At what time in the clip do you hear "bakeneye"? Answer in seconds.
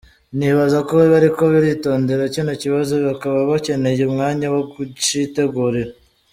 3.51-4.01